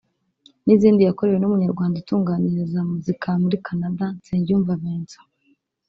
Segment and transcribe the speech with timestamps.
[0.65, 5.29] n’izindi yakorewe n’umunyarwanda utunganyiriza muzika muri Canada ‘Nsengiyumva Vincent’